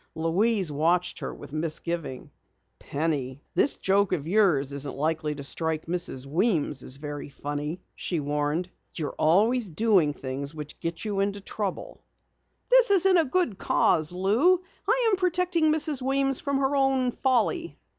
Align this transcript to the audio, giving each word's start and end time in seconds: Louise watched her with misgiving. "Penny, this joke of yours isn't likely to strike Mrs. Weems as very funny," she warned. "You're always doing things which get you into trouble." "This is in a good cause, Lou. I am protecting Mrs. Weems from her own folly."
Louise 0.15 0.71
watched 0.71 1.19
her 1.19 1.31
with 1.31 1.53
misgiving. 1.53 2.31
"Penny, 2.79 3.43
this 3.53 3.77
joke 3.77 4.13
of 4.13 4.25
yours 4.27 4.73
isn't 4.73 4.97
likely 4.97 5.35
to 5.35 5.43
strike 5.43 5.85
Mrs. 5.85 6.25
Weems 6.25 6.81
as 6.83 6.97
very 6.97 7.29
funny," 7.29 7.83
she 7.93 8.19
warned. 8.19 8.71
"You're 8.95 9.13
always 9.19 9.69
doing 9.69 10.13
things 10.13 10.55
which 10.55 10.79
get 10.79 11.05
you 11.05 11.19
into 11.19 11.39
trouble." 11.39 12.03
"This 12.71 12.89
is 12.89 13.05
in 13.05 13.15
a 13.19 13.25
good 13.25 13.59
cause, 13.59 14.11
Lou. 14.11 14.63
I 14.89 15.07
am 15.11 15.17
protecting 15.17 15.71
Mrs. 15.71 16.01
Weems 16.01 16.39
from 16.39 16.57
her 16.57 16.75
own 16.75 17.11
folly." 17.11 17.77